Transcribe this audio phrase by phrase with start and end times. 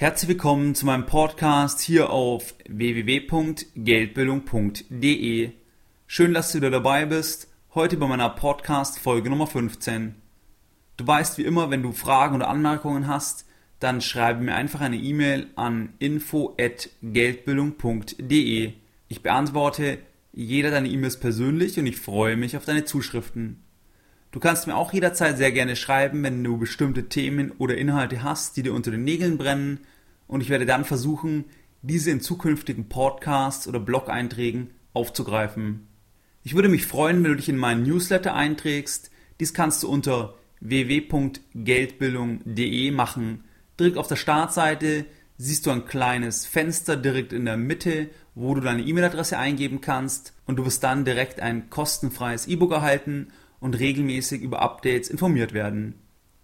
[0.00, 5.50] Herzlich willkommen zu meinem Podcast hier auf www.geldbildung.de.
[6.06, 7.48] Schön, dass du wieder dabei bist.
[7.74, 10.14] Heute bei meiner Podcast Folge Nummer 15.
[10.96, 13.44] Du weißt wie immer, wenn du Fragen oder Anmerkungen hast,
[13.80, 18.72] dann schreibe mir einfach eine E-Mail an info@geldbildung.de.
[19.08, 19.98] Ich beantworte
[20.32, 23.64] jeder deine E-Mails persönlich und ich freue mich auf deine Zuschriften.
[24.30, 28.56] Du kannst mir auch jederzeit sehr gerne schreiben, wenn du bestimmte Themen oder Inhalte hast,
[28.56, 29.80] die dir unter den Nägeln brennen
[30.28, 31.46] und ich werde dann versuchen,
[31.82, 35.88] diese in zukünftigen Podcasts oder Blog-Einträgen aufzugreifen.
[36.44, 39.10] Ich würde mich freuen, wenn du dich in meinen Newsletter einträgst.
[39.40, 43.42] Dies kannst du unter www.geldbildung.de machen.
[43.78, 45.04] Direkt auf der Startseite
[45.36, 50.32] siehst du ein kleines Fenster direkt in der Mitte, wo du deine E-Mail-Adresse eingeben kannst
[50.46, 53.28] und du wirst dann direkt ein kostenfreies E-Book erhalten
[53.60, 55.94] und regelmäßig über Updates informiert werden.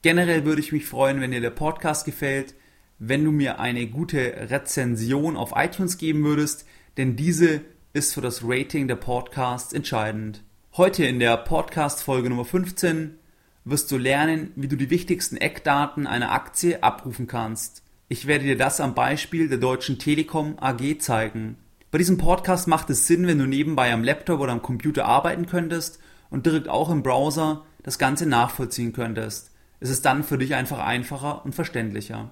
[0.03, 2.55] Generell würde ich mich freuen, wenn dir der Podcast gefällt,
[2.99, 8.43] wenn du mir eine gute Rezension auf iTunes geben würdest, denn diese ist für das
[8.45, 10.43] Rating der Podcasts entscheidend.
[10.77, 13.19] Heute in der Podcast Folge Nummer 15
[13.65, 17.83] wirst du lernen, wie du die wichtigsten Eckdaten einer Aktie abrufen kannst.
[18.09, 21.57] Ich werde dir das am Beispiel der Deutschen Telekom AG zeigen.
[21.91, 25.47] Bei diesem Podcast macht es Sinn, wenn du nebenbei am Laptop oder am Computer arbeiten
[25.47, 29.53] könntest und direkt auch im Browser das Ganze nachvollziehen könntest.
[29.81, 32.31] Es ist dann für dich einfach einfacher und verständlicher.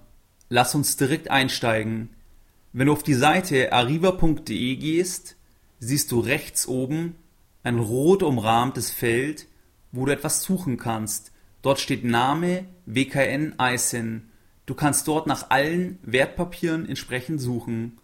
[0.54, 2.10] Lass uns direkt einsteigen.
[2.74, 5.36] Wenn du auf die Seite arriva.de gehst,
[5.78, 7.16] siehst du rechts oben
[7.62, 9.46] ein rot umrahmtes Feld,
[9.92, 11.32] wo du etwas suchen kannst.
[11.62, 14.28] Dort steht Name WKN ISIN.
[14.66, 17.98] Du kannst dort nach allen Wertpapieren entsprechend suchen.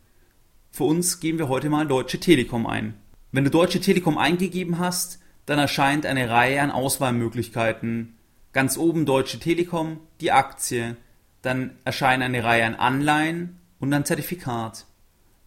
[0.70, 2.94] Für uns geben wir heute mal Deutsche Telekom ein.
[3.30, 8.14] Wenn du Deutsche Telekom eingegeben hast, dann erscheint eine Reihe an Auswahlmöglichkeiten.
[8.54, 10.96] Ganz oben Deutsche Telekom, die Aktie.
[11.42, 14.86] Dann erscheint eine Reihe an Anleihen und ein Zertifikat.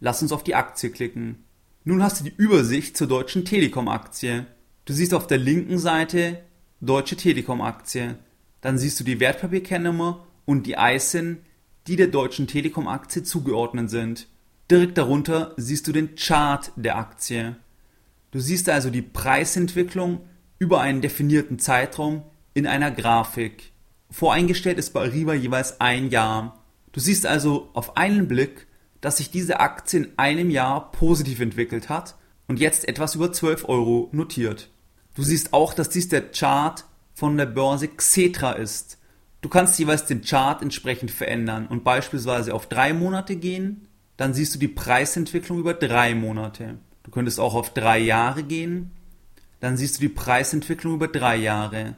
[0.00, 1.44] Lass uns auf die Aktie klicken.
[1.84, 4.46] Nun hast du die Übersicht zur Deutschen Telekom Aktie.
[4.84, 6.40] Du siehst auf der linken Seite
[6.80, 8.16] Deutsche Telekom Aktie.
[8.60, 11.38] Dann siehst du die Wertpapierkennnummer und die ISIN,
[11.86, 14.28] die der Deutschen Telekom Aktie zugeordnet sind.
[14.70, 17.56] Direkt darunter siehst du den Chart der Aktie.
[18.30, 20.20] Du siehst also die Preisentwicklung
[20.58, 22.22] über einen definierten Zeitraum
[22.54, 23.71] in einer Grafik.
[24.12, 26.62] Voreingestellt ist bei Arriva jeweils ein Jahr.
[26.92, 28.66] Du siehst also auf einen Blick,
[29.00, 33.68] dass sich diese Aktie in einem Jahr positiv entwickelt hat und jetzt etwas über 12
[33.68, 34.68] Euro notiert.
[35.14, 36.84] Du siehst auch, dass dies der Chart
[37.14, 38.98] von der Börse Xetra ist.
[39.40, 44.54] Du kannst jeweils den Chart entsprechend verändern und beispielsweise auf drei Monate gehen, dann siehst
[44.54, 46.78] du die Preisentwicklung über drei Monate.
[47.02, 48.92] Du könntest auch auf drei Jahre gehen,
[49.60, 51.96] dann siehst du die Preisentwicklung über drei Jahre.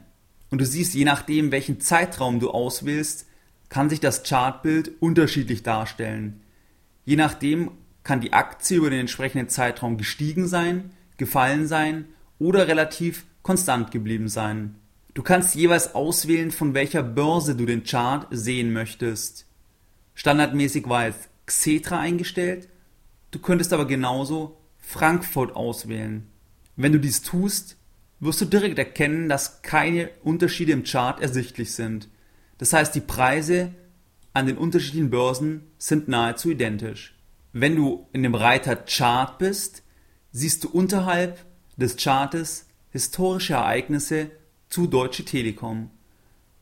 [0.49, 3.27] Und du siehst, je nachdem, welchen Zeitraum du auswählst,
[3.69, 6.41] kann sich das Chartbild unterschiedlich darstellen.
[7.03, 7.71] Je nachdem
[8.03, 12.05] kann die Aktie über den entsprechenden Zeitraum gestiegen sein, gefallen sein
[12.39, 14.75] oder relativ konstant geblieben sein.
[15.13, 19.45] Du kannst jeweils auswählen, von welcher Börse du den Chart sehen möchtest.
[20.13, 22.69] Standardmäßig war es Xetra eingestellt,
[23.31, 26.27] du könntest aber genauso Frankfurt auswählen.
[26.75, 27.77] Wenn du dies tust,
[28.25, 32.09] wirst du direkt erkennen, dass keine Unterschiede im Chart ersichtlich sind.
[32.57, 33.73] Das heißt, die Preise
[34.33, 37.15] an den unterschiedlichen Börsen sind nahezu identisch.
[37.53, 39.83] Wenn du in dem Reiter Chart bist,
[40.31, 41.45] siehst du unterhalb
[41.77, 44.31] des Chartes historische Ereignisse
[44.69, 45.91] zu Deutsche Telekom.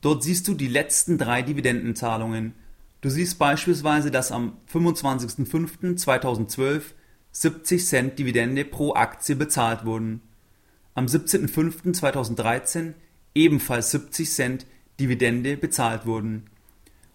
[0.01, 2.53] Dort siehst du die letzten drei Dividendenzahlungen.
[3.01, 6.81] Du siehst beispielsweise, dass am 25.05.2012
[7.31, 10.21] 70 Cent Dividende pro Aktie bezahlt wurden.
[10.95, 12.94] Am 17.05.2013
[13.34, 14.66] ebenfalls 70 Cent
[15.00, 16.45] Dividende bezahlt wurden.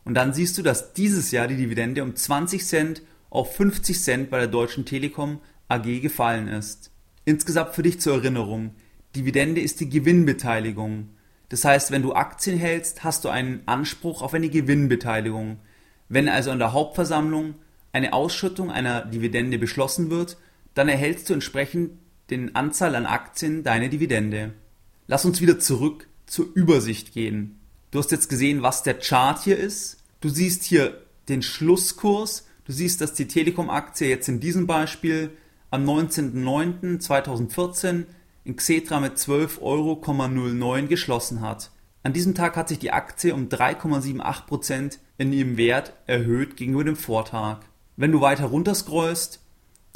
[0.04, 4.30] Und dann siehst du, dass dieses Jahr die Dividende um 20 Cent auf 50 Cent
[4.30, 6.90] bei der Deutschen Telekom AG gefallen ist.
[7.24, 8.74] Insgesamt für dich zur Erinnerung,
[9.14, 11.10] Dividende ist die Gewinnbeteiligung.
[11.50, 15.58] Das heißt, wenn du Aktien hältst, hast du einen Anspruch auf eine Gewinnbeteiligung.
[16.08, 17.54] Wenn also an der Hauptversammlung
[17.92, 20.36] eine Ausschüttung einer Dividende beschlossen wird,
[20.74, 21.92] dann erhältst du entsprechend
[22.30, 24.52] den Anzahl an Aktien deine Dividende.
[25.06, 27.58] Lass uns wieder zurück zur Übersicht gehen.
[27.90, 29.98] Du hast jetzt gesehen, was der Chart hier ist.
[30.20, 35.30] Du siehst hier den Schlusskurs Du siehst, dass die Telekom-Aktie jetzt in diesem Beispiel
[35.70, 38.04] am 19.09.2014
[38.44, 39.96] in Xetra mit 12,09 Euro
[40.86, 41.70] geschlossen hat.
[42.02, 46.96] An diesem Tag hat sich die Aktie um 3,78% in ihrem Wert erhöht gegenüber dem
[46.96, 47.60] Vortag.
[47.96, 49.40] Wenn du weiter runterscrollst,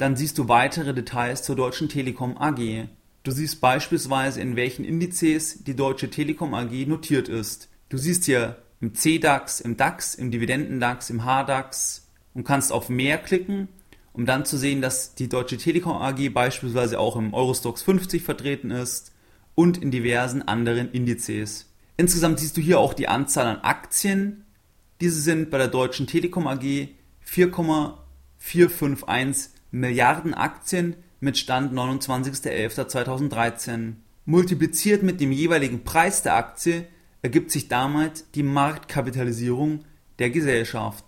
[0.03, 2.89] dann siehst du weitere Details zur Deutschen Telekom AG.
[3.23, 7.69] Du siehst beispielsweise, in welchen Indizes die Deutsche Telekom AG notiert ist.
[7.87, 13.17] Du siehst hier im CDAX, im DAX, im Dividendendax, im HDAX und kannst auf mehr
[13.17, 13.69] klicken,
[14.11, 18.71] um dann zu sehen, dass die Deutsche Telekom AG beispielsweise auch im Eurostox 50 vertreten
[18.71, 19.13] ist
[19.55, 21.71] und in diversen anderen Indizes.
[21.95, 24.43] Insgesamt siehst du hier auch die Anzahl an Aktien.
[24.99, 26.89] Diese sind bei der Deutschen Telekom AG
[27.21, 33.93] 4,451 Milliarden Aktien mit Stand 29.11.2013.
[34.25, 36.85] Multipliziert mit dem jeweiligen Preis der Aktie
[37.23, 39.79] ergibt sich damit die Marktkapitalisierung
[40.19, 41.05] der Gesellschaft.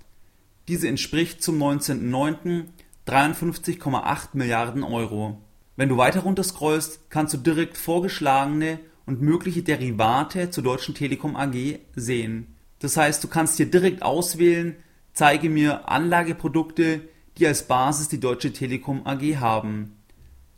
[0.68, 2.64] Diese entspricht zum 19.09.
[3.06, 5.40] 53,8 Milliarden Euro.
[5.76, 11.36] Wenn du weiter runter scrollst, kannst du direkt vorgeschlagene und mögliche Derivate zur Deutschen Telekom
[11.36, 12.56] AG sehen.
[12.80, 14.76] Das heißt, du kannst hier direkt auswählen,
[15.14, 17.02] zeige mir Anlageprodukte,
[17.38, 19.98] die als Basis die Deutsche Telekom AG haben.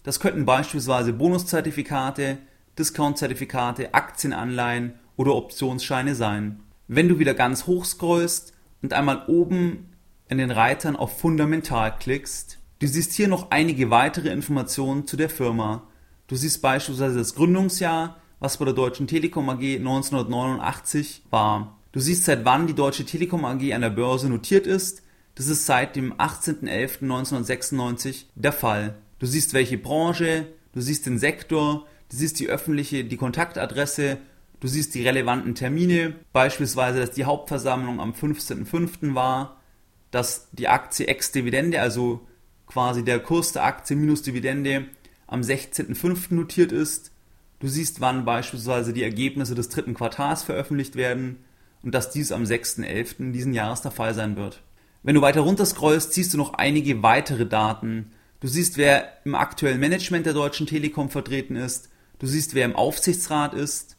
[0.03, 2.37] Das könnten beispielsweise Bonuszertifikate,
[2.77, 6.61] Discountzertifikate, Aktienanleihen oder Optionsscheine sein.
[6.87, 9.89] Wenn du wieder ganz hoch scrollst und einmal oben
[10.29, 15.29] in den Reitern auf Fundamental klickst, du siehst hier noch einige weitere Informationen zu der
[15.29, 15.83] Firma.
[16.27, 21.77] Du siehst beispielsweise das Gründungsjahr, was bei der Deutschen Telekom AG 1989 war.
[21.91, 25.01] Du siehst, seit wann die Deutsche Telekom AG an der Börse notiert ist.
[25.37, 28.95] Das ist seit dem 18.11.1996 der Fall.
[29.19, 34.17] Du siehst, welche Branche, du siehst den Sektor, du siehst die öffentliche, die Kontaktadresse
[34.59, 39.13] Du siehst die relevanten Termine, beispielsweise, dass die Hauptversammlung am 15.05.
[39.13, 39.61] war,
[40.09, 42.27] dass die Aktie ex-Dividende, also
[42.65, 44.85] quasi der Kurs der Aktie minus Dividende,
[45.27, 46.33] am 16.05.
[46.33, 47.11] notiert ist.
[47.59, 51.37] Du siehst, wann beispielsweise die Ergebnisse des dritten Quartals veröffentlicht werden
[51.83, 53.31] und dass dies am 6.11.
[53.31, 54.63] diesen Jahres der Fall sein wird.
[55.07, 58.11] Wenn du weiter runter scrollst, siehst du noch einige weitere Daten.
[58.41, 61.87] Du siehst, wer im aktuellen Management der Deutschen Telekom vertreten ist.
[62.19, 63.95] Du siehst, wer im Aufsichtsrat ist.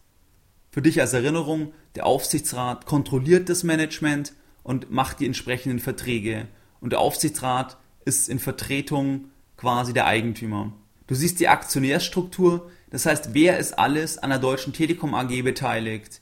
[0.70, 6.46] Für dich als Erinnerung, der Aufsichtsrat kontrolliert das Management und macht die entsprechenden Verträge.
[6.82, 10.74] Und der Aufsichtsrat ist in Vertretung quasi der Eigentümer.
[11.06, 16.20] Du siehst die Aktionärsstruktur, das heißt, wer ist alles an der Deutschen Telekom AG beteiligt.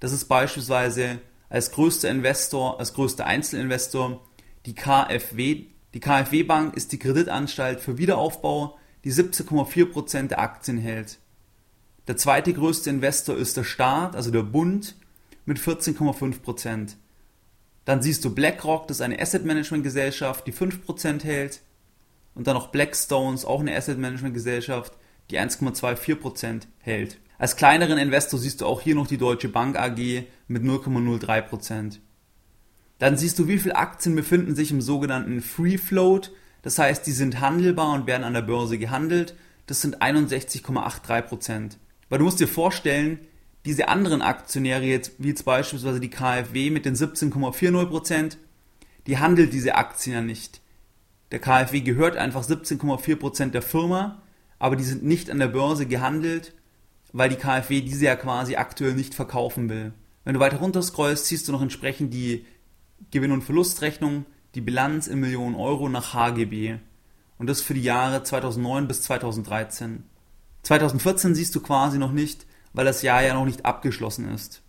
[0.00, 1.20] Das ist beispielsweise
[1.54, 4.26] als größter Investor, als größter Einzelinvestor
[4.66, 5.66] die KfW.
[5.94, 11.20] Die KfW Bank ist die Kreditanstalt für Wiederaufbau, die 17,4% der Aktien hält.
[12.08, 14.96] Der zweite größte Investor ist der Staat, also der Bund,
[15.44, 16.96] mit 14,5 Prozent.
[17.84, 21.60] Dann siehst du BlackRock, das ist eine Asset Management Gesellschaft, die 5% hält.
[22.34, 24.92] Und dann noch Blackstones, auch eine Asset Management Gesellschaft,
[25.30, 27.18] die 1,24% hält.
[27.44, 31.98] Als kleineren Investor siehst du auch hier noch die Deutsche Bank AG mit 0,03%.
[32.98, 36.32] Dann siehst du, wie viele Aktien befinden sich im sogenannten Free Float.
[36.62, 39.36] Das heißt, die sind handelbar und werden an der Börse gehandelt.
[39.66, 41.72] Das sind 61,83%.
[42.08, 43.18] Weil du musst dir vorstellen,
[43.66, 48.38] diese anderen Aktionäre, jetzt, wie jetzt beispielsweise die KfW mit den 17,40%,
[49.06, 50.62] die handelt diese Aktien ja nicht.
[51.30, 54.22] Der KfW gehört einfach 17,4% der Firma,
[54.58, 56.54] aber die sind nicht an der Börse gehandelt,
[57.14, 59.92] weil die KfW diese ja quasi aktuell nicht verkaufen will.
[60.24, 62.44] Wenn du weiter runter scrollst, siehst du noch entsprechend die
[63.12, 66.78] Gewinn- und Verlustrechnung, die Bilanz in Millionen Euro nach HGB.
[67.38, 70.02] Und das für die Jahre 2009 bis 2013.
[70.64, 74.62] 2014 siehst du quasi noch nicht, weil das Jahr ja noch nicht abgeschlossen ist.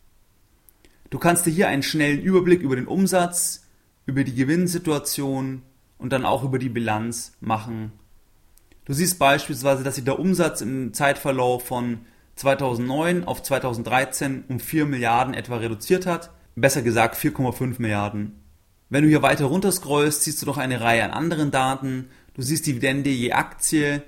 [1.09, 3.65] Du kannst dir hier einen schnellen Überblick über den Umsatz,
[4.05, 5.63] über die Gewinnsituation
[5.97, 7.91] und dann auch über die Bilanz machen.
[8.85, 12.01] Du siehst beispielsweise, dass sich der Umsatz im Zeitverlauf von
[12.35, 18.41] 2009 auf 2013 um 4 Milliarden etwa reduziert hat, besser gesagt 4,5 Milliarden.
[18.89, 22.09] Wenn du hier weiter runter scrollst, siehst du noch eine Reihe an anderen Daten.
[22.33, 24.03] Du siehst Dividende je Aktie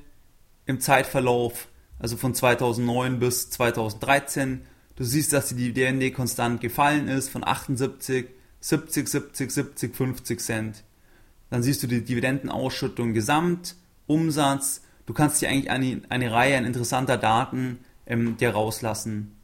[0.65, 1.69] im Zeitverlauf,
[1.99, 4.61] also von 2009 bis 2013.
[4.95, 8.27] Du siehst, dass die Dividende konstant gefallen ist von 78,
[8.59, 10.83] 70, 70, 70, 50 Cent.
[11.49, 14.81] Dann siehst du die Dividendenausschüttung gesamt, Umsatz.
[15.05, 19.35] Du kannst dir eigentlich eine, eine Reihe an interessanter Daten ähm, dir rauslassen.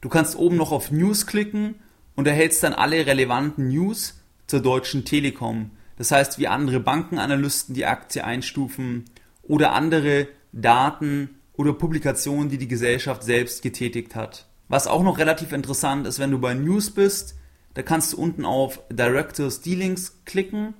[0.00, 1.76] Du kannst oben noch auf News klicken
[2.14, 5.70] und erhältst dann alle relevanten News zur Deutschen Telekom.
[5.96, 9.04] Das heißt, wie andere Bankenanalysten die Aktie einstufen
[9.42, 14.46] oder andere Daten oder Publikationen, die die Gesellschaft selbst getätigt hat.
[14.68, 17.36] Was auch noch relativ interessant ist, wenn du bei News bist,
[17.74, 20.74] da kannst du unten auf Directors Dealings klicken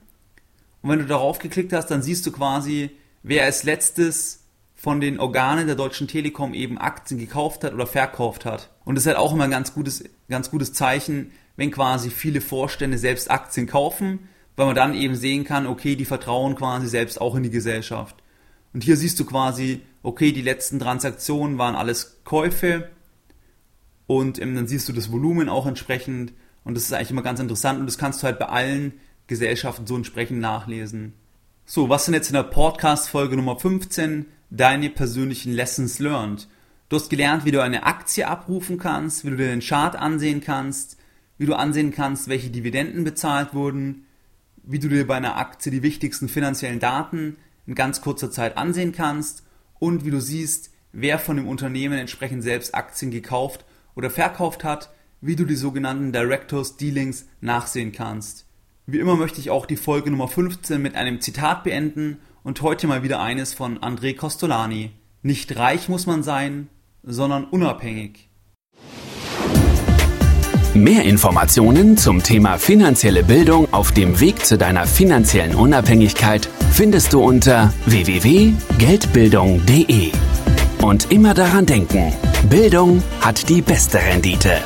[0.83, 2.91] Und wenn du darauf geklickt hast, dann siehst du quasi,
[3.23, 4.45] wer als letztes
[4.81, 8.71] von den Organen der Deutschen Telekom eben Aktien gekauft hat oder verkauft hat.
[8.87, 12.41] Und das ist halt auch immer ein ganz gutes, ganz gutes Zeichen, wenn quasi viele
[12.41, 17.21] Vorstände selbst Aktien kaufen, weil man dann eben sehen kann, okay, die vertrauen quasi selbst
[17.21, 18.17] auch in die Gesellschaft.
[18.73, 22.89] Und hier siehst du quasi, okay, die letzten Transaktionen waren alles Käufe
[24.07, 26.33] und ähm, dann siehst du das Volumen auch entsprechend
[26.65, 28.95] und das ist eigentlich immer ganz interessant und das kannst du halt bei allen
[29.27, 31.13] Gesellschaften so entsprechend nachlesen.
[31.67, 36.49] So, was sind jetzt in der Podcast-Folge Nummer 15 deine persönlichen Lessons learned?
[36.89, 40.41] Du hast gelernt, wie du eine Aktie abrufen kannst, wie du dir den Chart ansehen
[40.41, 40.97] kannst,
[41.39, 44.07] wie du ansehen kannst, welche Dividenden bezahlt wurden,
[44.65, 48.93] wie du dir bei einer Aktie die wichtigsten finanziellen Daten in ganz kurzer Zeit ansehen
[48.93, 49.45] kannst
[49.79, 53.65] und wie du siehst, wer von dem Unternehmen entsprechend selbst Aktien gekauft
[53.95, 54.91] oder verkauft hat,
[55.21, 58.47] wie du die sogenannten Directors Dealings nachsehen kannst.
[58.87, 62.87] Wie immer möchte ich auch die Folge Nummer 15 mit einem Zitat beenden und heute
[62.87, 64.91] mal wieder eines von André Costolani.
[65.23, 66.69] Nicht reich muss man sein,
[67.03, 68.29] sondern unabhängig.
[70.75, 77.25] Mehr Informationen zum Thema finanzielle Bildung auf dem Weg zu deiner finanziellen Unabhängigkeit findest du
[77.25, 80.13] unter www.geldbildung.de.
[80.83, 82.13] Und immer daran denken,
[82.49, 84.61] Bildung hat die beste Rendite.